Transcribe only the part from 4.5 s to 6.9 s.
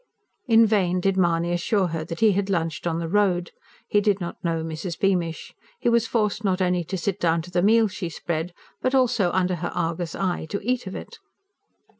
Mrs. Beamish. He was forced not only